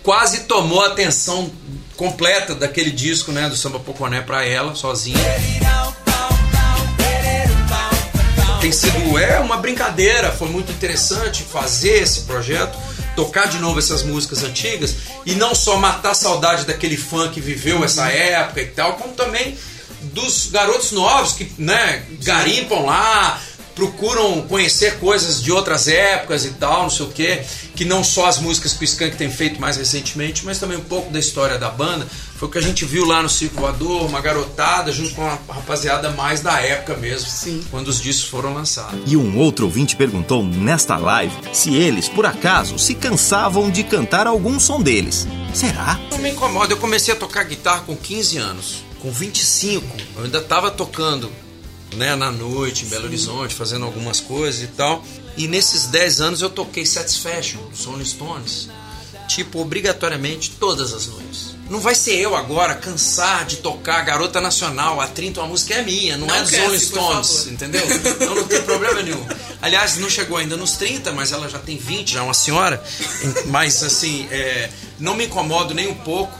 quase 0.04 0.42
tomou 0.42 0.82
a 0.82 0.88
atenção 0.88 1.50
completa 1.96 2.54
daquele 2.54 2.92
disco, 2.92 3.32
né, 3.32 3.48
do 3.48 3.56
Samba 3.56 3.80
Poconé 3.80 4.20
para 4.20 4.46
ela, 4.46 4.76
sozinha. 4.76 5.18
Tem 8.60 8.74
sido 8.74 9.18
é 9.18 9.40
uma 9.40 9.56
brincadeira, 9.56 10.32
foi 10.34 10.50
muito 10.50 10.70
interessante 10.72 11.44
fazer 11.44 12.04
esse 12.04 12.22
projeto, 12.22 12.78
tocar 13.16 13.48
de 13.48 13.60
novo 13.60 13.80
essas 13.80 14.04
músicas 14.04 14.44
antigas 14.44 14.96
e 15.26 15.36
não 15.36 15.54
só 15.54 15.78
matar 15.78 16.12
a 16.12 16.16
saudade 16.16 16.66
daquele 16.66 16.98
fã 16.98 17.30
que 17.30 17.42
viveu 17.42 17.84
essa 17.84 18.08
época 18.10 18.62
e 18.62 18.68
tal, 18.68 18.94
como 18.94 19.14
também 19.14 19.58
dos 20.02 20.48
garotos 20.48 20.92
novos 20.92 21.34
que, 21.34 21.52
né, 21.58 22.04
garimpam 22.24 22.86
lá, 22.86 23.40
procuram 23.76 24.42
conhecer 24.44 25.00
coisas 25.00 25.42
de 25.42 25.52
outras 25.52 25.88
épocas 25.88 26.46
e 26.46 26.52
tal, 26.52 26.84
não 26.84 26.90
sei 26.90 27.06
o 27.06 27.10
que, 27.10 27.42
que 27.76 27.86
não 27.86 28.04
só 28.04 28.28
as 28.28 28.40
músicas 28.40 28.74
que 28.74 28.84
o 28.84 28.86
Skank 28.86 29.16
tem 29.16 29.30
feito 29.30 29.60
mais 29.60 29.78
recentemente, 29.78 30.46
mas 30.46 30.60
também 30.60 30.78
um 30.78 30.84
pouco 30.84 31.12
da 31.12 31.20
história 31.20 31.58
da 31.58 31.70
banda. 31.70 32.08
Foi 32.36 32.48
o 32.48 32.52
que 32.52 32.58
a 32.58 32.62
gente 32.62 32.86
viu 32.86 33.06
lá 33.06 33.22
no 33.22 33.30
Circo 33.30 33.62
Voador, 33.62 34.06
uma 34.06 34.20
garotada 34.20 34.92
junto 34.92 35.14
com 35.14 35.24
a 35.24 35.38
rapaziada 35.48 36.10
mais 36.10 36.42
da 36.42 36.60
época 36.60 36.98
mesmo, 36.98 37.30
Sim. 37.30 37.64
quando 37.70 37.88
os 37.88 38.02
discos 38.02 38.30
foram 38.30 38.54
lançados. 38.54 39.00
E 39.06 39.16
um 39.16 39.38
outro 39.38 39.66
ouvinte 39.66 39.96
perguntou 39.96 40.44
nesta 40.44 40.98
live 40.98 41.34
se 41.54 41.76
eles, 41.76 42.10
por 42.10 42.26
acaso, 42.26 42.80
se 42.80 42.96
cansavam 42.96 43.70
de 43.70 43.84
cantar 43.84 44.26
algum 44.26 44.60
som 44.60 44.82
deles. 44.82 45.28
Será? 45.54 46.00
Não 46.10 46.18
me 46.18 46.32
incomoda, 46.32 46.74
eu 46.74 46.78
comecei 46.78 47.14
a 47.14 47.18
tocar 47.18 47.44
guitarra 47.44 47.82
com 47.82 47.96
15 47.96 48.38
anos. 48.38 48.84
Com 49.00 49.12
25, 49.12 49.86
eu 50.18 50.24
ainda 50.26 50.38
estava 50.40 50.72
tocando 50.72 51.32
né, 51.96 52.16
na 52.16 52.32
noite 52.32 52.86
em 52.86 52.90
Belo 52.90 53.06
Horizonte, 53.06 53.54
fazendo 53.54 53.86
algumas 53.86 54.20
coisas 54.20 54.62
e 54.62 54.68
tal. 54.68 55.04
E 55.38 55.48
nesses 55.48 55.88
10 55.88 56.22
anos 56.22 56.42
eu 56.42 56.50
toquei 56.50 56.86
Satisfaction, 56.86 57.60
Rolling 57.86 58.06
Stones, 58.06 58.70
tipo, 59.28 59.60
obrigatoriamente 59.60 60.52
todas 60.60 60.94
as 60.94 61.08
noites. 61.08 61.56
Não 61.70 61.80
vai 61.80 61.96
ser 61.96 62.16
eu 62.16 62.36
agora 62.36 62.76
cansar 62.76 63.46
de 63.46 63.58
tocar 63.58 64.02
Garota 64.02 64.42
Nacional, 64.42 65.00
a 65.00 65.08
30 65.08 65.40
uma 65.40 65.48
música 65.48 65.76
é 65.76 65.82
minha, 65.82 66.18
não, 66.18 66.28
Não 66.28 66.36
é 66.36 66.42
dos 66.42 66.54
Rolling 66.54 66.80
Stones, 66.80 67.48
entendeu? 67.48 67.82
Então 67.86 68.36
não 68.36 68.44
tem 68.44 68.62
problema 68.64 69.02
nenhum. 69.02 69.26
Aliás, 69.62 69.98
não 69.98 70.10
chegou 70.10 70.36
ainda 70.36 70.58
nos 70.58 70.74
30, 70.74 71.14
mas 71.14 71.32
ela 71.32 71.48
já 71.48 71.60
tem 71.60 71.78
20, 71.78 72.12
já 72.12 72.20
é 72.20 72.24
uma 72.24 72.34
senhora. 72.34 72.84
Mas 73.46 73.82
assim, 73.84 74.28
é, 74.32 74.70
não 75.00 75.16
me 75.16 75.28
incomodo 75.28 75.74
nem 75.74 75.88
um 75.88 75.96
pouco 75.96 76.38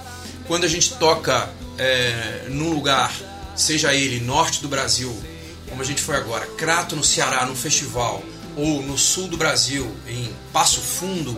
quando 0.48 0.66
a 0.66 0.68
gente 0.68 0.96
toca 0.96 1.50
é, 1.78 2.48
num 2.50 2.74
lugar, 2.74 3.14
seja 3.56 3.94
ele 3.94 4.20
norte 4.20 4.62
do 4.62 4.68
Brasil, 4.68 5.16
como 5.82 5.84
a 5.84 5.84
gente 5.84 6.02
foi 6.02 6.16
agora, 6.16 6.46
Crato 6.58 6.96
no 6.96 7.04
Ceará, 7.04 7.44
num 7.44 7.56
festival, 7.56 8.24
ou 8.56 8.84
no 8.84 9.00
sul 9.00 9.28
do 9.28 9.36
Brasil, 9.36 9.90
em 10.08 10.32
Passo 10.54 10.80
Fundo, 10.80 11.36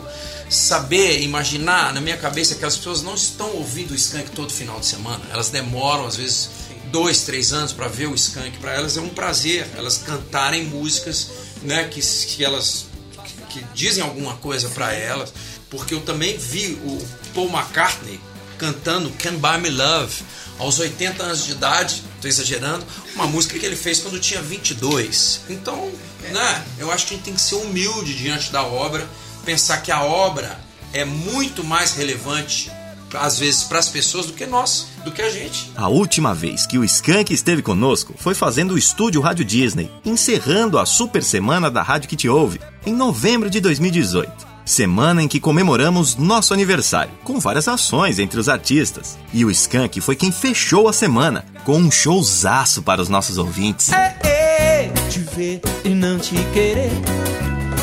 saber, 0.49 1.21
imaginar 1.21 1.93
na 1.93 2.01
minha 2.01 2.17
cabeça 2.17 2.55
que 2.55 2.65
as 2.65 2.75
pessoas 2.75 3.01
não 3.01 3.15
estão 3.15 3.49
ouvindo 3.55 3.91
o 3.91 3.95
Skank 3.95 4.31
todo 4.31 4.51
final 4.51 4.81
de 4.81 4.85
semana. 4.85 5.23
Elas 5.31 5.49
demoram, 5.49 6.05
às 6.05 6.17
vezes, 6.17 6.49
dois, 6.91 7.21
três 7.21 7.53
anos 7.53 7.71
para 7.71 7.87
ver 7.87 8.07
o 8.07 8.15
Skank. 8.15 8.57
Para 8.57 8.73
elas 8.73 8.97
é 8.97 9.01
um 9.01 9.09
prazer 9.09 9.65
elas 9.77 9.99
cantarem 9.99 10.65
músicas 10.65 11.29
né, 11.61 11.85
que, 11.85 12.01
que 12.01 12.43
elas 12.43 12.87
que, 13.23 13.59
que 13.59 13.65
dizem 13.73 14.03
alguma 14.03 14.35
coisa 14.35 14.67
para 14.69 14.91
elas. 14.93 15.33
Porque 15.69 15.93
eu 15.93 16.01
também 16.01 16.37
vi 16.37 16.73
o 16.83 17.07
Paul 17.33 17.49
McCartney 17.49 18.19
cantando 18.57 19.09
Can 19.11 19.35
Buy 19.35 19.57
Me 19.59 19.69
Love 19.69 20.21
aos 20.59 20.79
80 20.79 21.23
anos 21.23 21.45
de 21.45 21.51
idade, 21.51 22.03
tô 22.21 22.27
exagerando, 22.27 22.85
uma 23.15 23.27
música 23.27 23.57
que 23.57 23.65
ele 23.65 23.75
fez 23.75 23.99
quando 23.99 24.19
tinha 24.19 24.41
22. 24.41 25.41
Então, 25.49 25.91
né, 26.31 26.65
eu 26.77 26.91
acho 26.91 27.07
que 27.07 27.13
a 27.13 27.17
gente 27.17 27.25
tem 27.25 27.33
que 27.33 27.41
ser 27.41 27.55
humilde 27.55 28.13
diante 28.13 28.51
da 28.51 28.63
obra, 28.63 29.07
pensar 29.45 29.77
que 29.77 29.91
a 29.91 30.03
obra 30.03 30.59
é 30.93 31.03
muito 31.03 31.63
mais 31.63 31.93
relevante 31.93 32.71
às 33.17 33.39
vezes 33.39 33.63
para 33.63 33.79
as 33.79 33.89
pessoas 33.89 34.27
do 34.27 34.33
que 34.33 34.45
nós, 34.45 34.87
do 35.03 35.11
que 35.11 35.21
a 35.21 35.29
gente. 35.29 35.71
A 35.75 35.87
última 35.87 36.33
vez 36.33 36.65
que 36.65 36.77
o 36.77 36.83
Skank 36.83 37.33
esteve 37.33 37.61
conosco 37.61 38.13
foi 38.17 38.33
fazendo 38.33 38.73
o 38.73 38.77
estúdio 38.77 39.21
Rádio 39.21 39.45
Disney, 39.45 39.91
encerrando 40.03 40.79
a 40.79 40.85
super 40.85 41.23
semana 41.23 41.69
da 41.69 41.81
rádio 41.81 42.09
que 42.09 42.15
te 42.15 42.27
ouve, 42.27 42.59
em 42.85 42.93
novembro 42.93 43.49
de 43.49 43.59
2018. 43.59 44.42
Semana 44.65 45.21
em 45.21 45.27
que 45.27 45.39
comemoramos 45.39 46.15
nosso 46.15 46.53
aniversário, 46.53 47.11
com 47.23 47.39
várias 47.39 47.67
ações 47.67 48.17
entre 48.17 48.39
os 48.39 48.47
artistas. 48.47 49.17
E 49.33 49.43
o 49.43 49.51
Skank 49.51 49.99
foi 49.99 50.15
quem 50.15 50.31
fechou 50.31 50.87
a 50.87 50.93
semana, 50.93 51.45
com 51.65 51.77
um 51.77 51.91
showzaço 51.91 52.81
para 52.81 53.01
os 53.01 53.09
nossos 53.09 53.37
ouvintes. 53.37 53.91
É, 53.91 54.15
é, 54.23 54.91
te 55.09 55.19
ver 55.19 55.61
e 55.83 55.89
não 55.89 56.17
te 56.17 56.35
querer. 56.53 56.91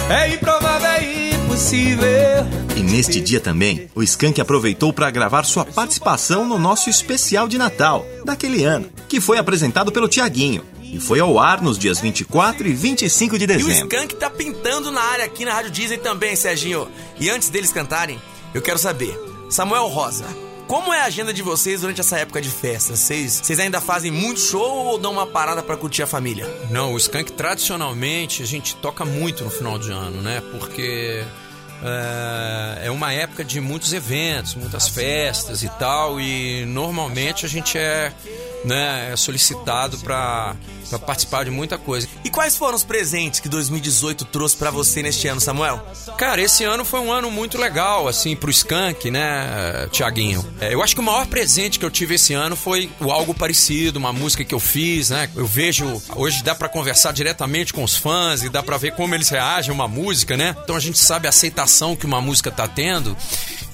É 0.08 0.34
improvável, 0.34 0.88
é 0.88 1.34
impossível. 1.34 2.60
E 2.74 2.82
neste 2.82 3.20
dia 3.20 3.40
também, 3.40 3.88
o 3.94 4.02
Skank 4.02 4.40
aproveitou 4.40 4.90
para 4.92 5.10
gravar 5.10 5.44
sua 5.44 5.66
participação 5.66 6.48
no 6.48 6.58
nosso 6.58 6.88
especial 6.88 7.46
de 7.46 7.58
Natal, 7.58 8.06
daquele 8.24 8.64
ano, 8.64 8.88
que 9.06 9.20
foi 9.20 9.36
apresentado 9.36 9.92
pelo 9.92 10.08
Tiaguinho. 10.08 10.64
E 10.92 10.98
foi 10.98 11.20
ao 11.20 11.38
ar 11.38 11.62
nos 11.62 11.78
dias 11.78 12.00
24 12.00 12.66
e 12.66 12.72
25 12.72 13.38
de 13.38 13.44
E 13.44 13.46
o 13.46 13.48
dezembro. 13.48 13.72
Skank 13.72 14.16
tá 14.16 14.28
pintando 14.28 14.90
na 14.90 15.00
área 15.00 15.24
aqui 15.24 15.44
na 15.44 15.54
Rádio 15.54 15.70
Disney 15.70 15.98
também, 15.98 16.34
Serginho. 16.34 16.88
E 17.18 17.30
antes 17.30 17.48
deles 17.48 17.72
cantarem, 17.72 18.20
eu 18.52 18.60
quero 18.60 18.78
saber, 18.78 19.16
Samuel 19.48 19.86
Rosa, 19.86 20.26
como 20.66 20.92
é 20.92 21.00
a 21.00 21.04
agenda 21.04 21.32
de 21.32 21.42
vocês 21.42 21.80
durante 21.80 22.00
essa 22.00 22.18
época 22.18 22.40
de 22.40 22.48
festa? 22.48 22.96
Vocês, 22.96 23.40
vocês 23.42 23.60
ainda 23.60 23.80
fazem 23.80 24.10
muito 24.10 24.40
show 24.40 24.86
ou 24.86 24.98
dão 24.98 25.12
uma 25.12 25.26
parada 25.26 25.62
pra 25.62 25.76
curtir 25.76 26.02
a 26.02 26.06
família? 26.08 26.48
Não, 26.70 26.92
o 26.92 26.96
Skank 26.96 27.32
tradicionalmente 27.32 28.42
a 28.42 28.46
gente 28.46 28.74
toca 28.76 29.04
muito 29.04 29.44
no 29.44 29.50
final 29.50 29.78
de 29.78 29.92
ano, 29.92 30.20
né? 30.20 30.42
Porque 30.52 31.24
é, 31.82 32.86
é 32.86 32.90
uma 32.90 33.12
época 33.12 33.44
de 33.44 33.60
muitos 33.60 33.92
eventos, 33.92 34.54
muitas 34.54 34.88
festas 34.88 35.62
e 35.62 35.68
tal, 35.70 36.20
e 36.20 36.64
normalmente 36.66 37.46
a 37.46 37.48
gente 37.48 37.78
é 37.78 38.12
né, 38.64 39.10
é 39.12 39.16
solicitado 39.16 39.98
para 39.98 40.54
para 40.90 40.98
participar 40.98 41.44
de 41.44 41.50
muita 41.50 41.78
coisa. 41.78 42.08
E 42.24 42.30
quais 42.30 42.56
foram 42.56 42.74
os 42.74 42.84
presentes 42.84 43.40
que 43.40 43.48
2018 43.48 44.24
trouxe 44.26 44.56
para 44.56 44.70
você 44.70 45.02
neste 45.02 45.28
ano, 45.28 45.40
Samuel? 45.40 45.84
Cara, 46.18 46.42
esse 46.42 46.64
ano 46.64 46.84
foi 46.84 47.00
um 47.00 47.12
ano 47.12 47.30
muito 47.30 47.56
legal, 47.56 48.08
assim, 48.08 48.36
pro 48.36 48.50
Skank, 48.50 49.10
né, 49.10 49.88
Tiaguinho? 49.90 50.44
É, 50.60 50.74
eu 50.74 50.82
acho 50.82 50.94
que 50.94 51.00
o 51.00 51.04
maior 51.04 51.26
presente 51.26 51.78
que 51.78 51.84
eu 51.84 51.90
tive 51.90 52.16
esse 52.16 52.34
ano 52.34 52.56
foi 52.56 52.90
o 53.00 53.10
Algo 53.10 53.32
Parecido, 53.32 53.98
uma 53.98 54.12
música 54.12 54.44
que 54.44 54.54
eu 54.54 54.60
fiz, 54.60 55.10
né? 55.10 55.30
Eu 55.34 55.46
vejo, 55.46 56.02
hoje 56.14 56.42
dá 56.42 56.54
para 56.54 56.68
conversar 56.68 57.12
diretamente 57.12 57.72
com 57.72 57.84
os 57.84 57.96
fãs 57.96 58.42
e 58.42 58.48
dá 58.48 58.62
para 58.62 58.76
ver 58.76 58.92
como 58.92 59.14
eles 59.14 59.28
reagem 59.28 59.70
a 59.70 59.74
uma 59.74 59.88
música, 59.88 60.36
né? 60.36 60.56
Então 60.62 60.76
a 60.76 60.80
gente 60.80 60.98
sabe 60.98 61.26
a 61.26 61.30
aceitação 61.30 61.94
que 61.94 62.06
uma 62.06 62.20
música 62.20 62.50
tá 62.50 62.66
tendo. 62.66 63.16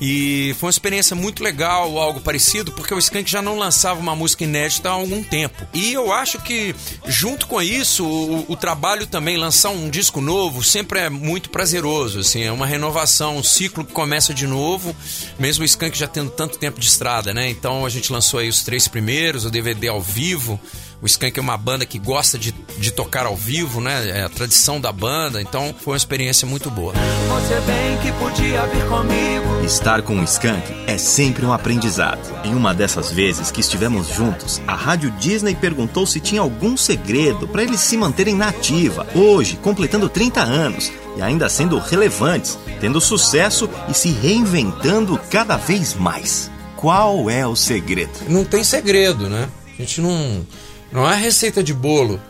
E 0.00 0.54
foi 0.58 0.66
uma 0.66 0.70
experiência 0.70 1.16
muito 1.16 1.42
legal, 1.42 1.99
algo 1.99 2.20
parecido, 2.20 2.70
porque 2.73 2.92
o 2.92 2.99
Skank 2.99 3.30
já 3.30 3.40
não 3.40 3.56
lançava 3.56 3.99
uma 3.99 4.14
música 4.14 4.44
inédita 4.44 4.90
há 4.90 4.92
algum 4.92 5.23
tempo. 5.23 5.66
E 5.73 5.92
eu 5.92 6.12
acho 6.12 6.38
que, 6.40 6.75
junto 7.07 7.47
com 7.47 7.61
isso, 7.63 8.05
o, 8.05 8.53
o 8.53 8.57
trabalho 8.57 9.07
também, 9.07 9.37
lançar 9.37 9.71
um 9.71 9.89
disco 9.89 10.21
novo, 10.21 10.63
sempre 10.63 11.01
é 11.01 11.11
muito 11.11 11.51
prazeroso. 11.51 12.21
Assim, 12.21 12.43
é 12.43 12.53
uma 12.53 12.67
renovação, 12.67 13.37
um 13.37 13.43
ciclo 13.43 13.85
que 13.85 13.93
começa 13.93 14.35
de 14.35 14.47
novo, 14.47 14.95
mesmo 15.39 15.63
o 15.63 15.65
Skank 15.65 15.97
já 15.97 16.09
tendo 16.09 16.31
tanto 16.31 16.59
tempo 16.59 16.81
de 16.81 16.87
estrada, 16.87 17.33
né? 17.33 17.49
Então 17.49 17.85
a 17.85 17.89
gente 17.89 18.13
lançou 18.13 18.41
aí 18.41 18.49
os 18.49 18.63
três 18.63 18.89
primeiros, 18.89 19.45
o 19.45 19.51
DVD 19.51 19.89
ao 19.89 20.01
vivo. 20.01 20.61
O 21.03 21.07
Skank 21.07 21.38
é 21.38 21.43
uma 21.43 21.59
banda 21.59 21.85
que 21.85 21.99
gosta 21.99 22.38
de, 22.38 22.53
de 22.79 22.91
tocar 22.91 23.26
ao 23.26 23.37
vivo, 23.37 23.81
né? 23.81 24.09
É 24.09 24.23
a 24.23 24.29
tradição 24.29 24.81
da 24.81 24.91
banda, 24.91 25.43
então 25.43 25.75
foi 25.79 25.93
uma 25.93 25.97
experiência 25.97 26.49
muito 26.49 26.71
boa. 26.71 26.95
Você 26.95 27.61
bem 27.61 27.99
que 27.99 28.12
podia 28.19 28.67
vir 28.67 28.87
comigo. 28.87 29.65
Estar 29.65 30.00
com 30.00 30.19
o 30.19 30.25
Skank 30.25 30.65
é 30.87 30.97
sempre 30.97 31.45
um 31.45 31.53
aprendizado. 31.53 32.21
Em 32.45 32.55
uma 32.55 32.73
dessas 32.73 33.11
vezes 33.11 33.50
que 33.50 33.61
estivemos 33.61 34.09
juntos, 34.09 34.61
a 34.67 34.75
Rádio 34.75 35.11
Disney 35.12 35.55
perguntou 35.55 36.07
se 36.07 36.19
tinha 36.19 36.41
algum 36.41 36.76
segredo 36.76 37.47
para 37.47 37.62
eles 37.62 37.81
se 37.81 37.97
manterem 37.97 38.35
na 38.35 38.49
ativa, 38.49 39.07
hoje, 39.15 39.59
completando 39.62 40.09
30 40.09 40.41
anos 40.41 40.91
e 41.17 41.21
ainda 41.21 41.49
sendo 41.49 41.79
relevantes, 41.79 42.59
tendo 42.81 43.00
sucesso 43.03 43.69
e 43.88 43.93
se 43.93 44.09
reinventando 44.11 45.21
cada 45.31 45.57
vez 45.57 45.95
mais. 45.95 46.50
Qual 46.75 47.29
é 47.29 47.47
o 47.47 47.57
segredo? 47.57 48.12
Não 48.29 48.45
tem 48.45 48.65
segredo, 48.65 49.29
né? 49.29 49.49
A 49.79 49.83
gente 49.83 50.00
não 50.00 50.47
não 50.93 51.11
é 51.11 51.16
receita 51.16 51.62
de 51.62 51.75
bolo. 51.75 52.21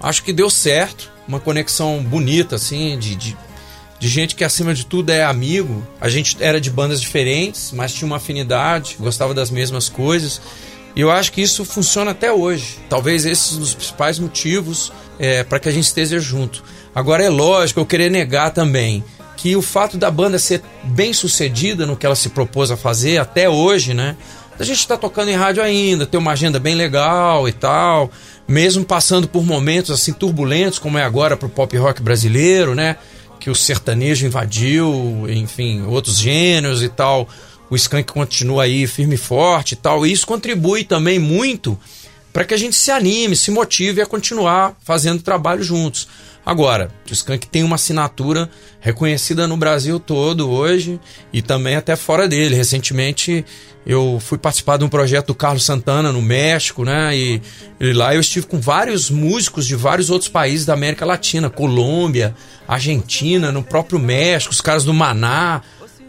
Acho 0.00 0.22
que 0.22 0.32
deu 0.32 0.50
certo. 0.50 1.10
Uma 1.28 1.38
conexão 1.38 2.02
bonita, 2.02 2.56
assim, 2.56 2.98
de, 2.98 3.14
de, 3.14 3.36
de 3.98 4.08
gente 4.08 4.34
que 4.34 4.42
acima 4.42 4.74
de 4.74 4.84
tudo 4.84 5.10
é 5.10 5.22
amigo. 5.22 5.86
A 6.00 6.08
gente 6.08 6.36
era 6.40 6.60
de 6.60 6.70
bandas 6.70 7.00
diferentes, 7.00 7.70
mas 7.72 7.92
tinha 7.92 8.06
uma 8.06 8.16
afinidade, 8.16 8.96
gostava 8.98 9.32
das 9.32 9.50
mesmas 9.50 9.88
coisas. 9.88 10.40
E 10.96 11.00
eu 11.00 11.10
acho 11.10 11.30
que 11.30 11.40
isso 11.40 11.64
funciona 11.64 12.10
até 12.10 12.32
hoje. 12.32 12.78
Talvez 12.88 13.24
esses 13.24 13.44
são 13.44 13.62
os 13.62 13.74
principais 13.74 14.18
motivos 14.18 14.92
é, 15.18 15.44
para 15.44 15.60
que 15.60 15.68
a 15.68 15.72
gente 15.72 15.84
esteja 15.84 16.18
junto. 16.18 16.64
Agora 16.94 17.22
é 17.22 17.28
lógico 17.28 17.78
eu 17.78 17.86
querer 17.86 18.10
negar 18.10 18.50
também 18.50 19.04
que 19.36 19.56
o 19.56 19.62
fato 19.62 19.96
da 19.96 20.10
banda 20.10 20.38
ser 20.38 20.62
bem 20.84 21.14
sucedida 21.14 21.86
no 21.86 21.96
que 21.96 22.04
ela 22.04 22.14
se 22.14 22.28
propôs 22.28 22.70
a 22.70 22.76
fazer 22.76 23.16
até 23.16 23.48
hoje, 23.48 23.94
né? 23.94 24.14
A 24.60 24.64
gente 24.64 24.80
está 24.80 24.94
tocando 24.94 25.30
em 25.30 25.34
rádio 25.34 25.62
ainda, 25.62 26.04
tem 26.04 26.20
uma 26.20 26.32
agenda 26.32 26.58
bem 26.58 26.74
legal 26.74 27.48
e 27.48 27.52
tal, 27.52 28.10
mesmo 28.46 28.84
passando 28.84 29.26
por 29.26 29.42
momentos 29.42 29.90
assim 29.90 30.12
turbulentos, 30.12 30.78
como 30.78 30.98
é 30.98 31.02
agora 31.02 31.34
para 31.34 31.46
o 31.46 31.50
pop 31.50 31.74
rock 31.78 32.02
brasileiro, 32.02 32.74
né? 32.74 32.96
Que 33.38 33.48
o 33.48 33.54
sertanejo 33.54 34.26
invadiu, 34.26 35.24
enfim, 35.30 35.82
outros 35.86 36.18
gêneros 36.18 36.82
e 36.82 36.90
tal. 36.90 37.26
O 37.70 37.76
Skank 37.76 38.12
continua 38.12 38.64
aí 38.64 38.86
firme 38.86 39.14
e 39.14 39.18
forte 39.18 39.72
e 39.72 39.76
tal. 39.76 40.06
E 40.06 40.12
isso 40.12 40.26
contribui 40.26 40.84
também 40.84 41.18
muito 41.18 41.78
para 42.32 42.44
que 42.44 42.54
a 42.54 42.56
gente 42.56 42.76
se 42.76 42.90
anime, 42.90 43.34
se 43.36 43.50
motive 43.50 44.00
a 44.00 44.06
continuar 44.06 44.76
fazendo 44.82 45.22
trabalho 45.22 45.62
juntos. 45.62 46.08
Agora, 46.44 46.90
o 47.08 47.12
Skank 47.12 47.46
tem 47.46 47.62
uma 47.62 47.76
assinatura 47.76 48.50
reconhecida 48.80 49.46
no 49.46 49.56
Brasil 49.56 50.00
todo 50.00 50.50
hoje 50.50 50.98
e 51.32 51.42
também 51.42 51.76
até 51.76 51.94
fora 51.96 52.26
dele. 52.26 52.54
Recentemente 52.54 53.44
eu 53.86 54.18
fui 54.20 54.38
participar 54.38 54.76
de 54.76 54.84
um 54.84 54.88
projeto 54.88 55.28
do 55.28 55.34
Carlos 55.34 55.64
Santana 55.64 56.12
no 56.12 56.22
México, 56.22 56.84
né? 56.84 57.16
E, 57.16 57.42
e, 57.78 57.92
lá 57.92 58.14
eu 58.14 58.20
estive 58.20 58.46
com 58.46 58.60
vários 58.60 59.10
músicos 59.10 59.66
de 59.66 59.76
vários 59.76 60.10
outros 60.10 60.28
países 60.28 60.66
da 60.66 60.72
América 60.72 61.04
Latina, 61.04 61.50
Colômbia, 61.50 62.34
Argentina, 62.66 63.52
no 63.52 63.62
próprio 63.62 63.98
México, 63.98 64.52
os 64.52 64.60
caras 64.60 64.84
do 64.84 64.94
Maná. 64.94 65.62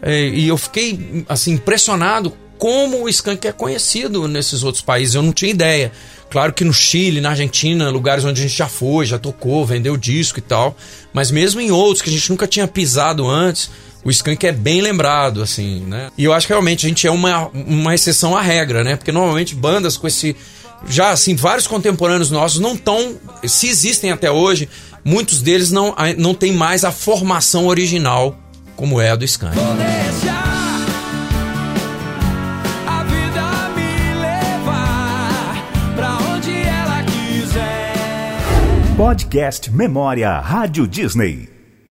E, 0.04 0.48
eu 0.48 0.56
fiquei 0.56 1.24
assim 1.28 1.52
impressionado 1.52 2.36
como 2.62 3.02
o 3.02 3.08
Skank 3.08 3.44
é 3.48 3.50
conhecido 3.50 4.28
nesses 4.28 4.62
outros 4.62 4.84
países. 4.84 5.16
Eu 5.16 5.22
não 5.22 5.32
tinha 5.32 5.50
ideia. 5.50 5.90
Claro 6.30 6.52
que 6.52 6.64
no 6.64 6.72
Chile, 6.72 7.20
na 7.20 7.30
Argentina, 7.30 7.90
lugares 7.90 8.24
onde 8.24 8.40
a 8.40 8.42
gente 8.44 8.56
já 8.56 8.68
foi, 8.68 9.04
já 9.04 9.18
tocou, 9.18 9.66
vendeu 9.66 9.96
disco 9.96 10.38
e 10.38 10.42
tal. 10.42 10.76
Mas 11.12 11.32
mesmo 11.32 11.60
em 11.60 11.72
outros 11.72 12.02
que 12.02 12.08
a 12.08 12.12
gente 12.12 12.30
nunca 12.30 12.46
tinha 12.46 12.68
pisado 12.68 13.28
antes, 13.28 13.68
o 14.04 14.12
Skank 14.12 14.46
é 14.46 14.52
bem 14.52 14.80
lembrado, 14.80 15.42
assim, 15.42 15.80
né? 15.80 16.08
E 16.16 16.22
eu 16.22 16.32
acho 16.32 16.46
que 16.46 16.52
realmente 16.52 16.86
a 16.86 16.88
gente 16.88 17.04
é 17.04 17.10
uma, 17.10 17.48
uma 17.48 17.96
exceção 17.96 18.36
à 18.36 18.40
regra, 18.40 18.84
né? 18.84 18.94
Porque 18.94 19.10
normalmente 19.10 19.56
bandas 19.56 19.96
com 19.96 20.06
esse. 20.06 20.36
Já, 20.88 21.10
assim, 21.10 21.34
vários 21.34 21.66
contemporâneos 21.66 22.30
nossos 22.30 22.60
não 22.60 22.74
estão. 22.74 23.16
Se 23.44 23.66
existem 23.66 24.12
até 24.12 24.30
hoje, 24.30 24.68
muitos 25.04 25.42
deles 25.42 25.72
não, 25.72 25.96
não 26.16 26.32
têm 26.32 26.52
mais 26.52 26.84
a 26.84 26.92
formação 26.92 27.66
original 27.66 28.38
como 28.76 29.00
é 29.00 29.10
a 29.10 29.16
do 29.16 29.24
Skank. 29.24 29.56
Podcast 39.02 39.68
Memória 39.72 40.38
Rádio 40.38 40.86
Disney. 40.86 41.51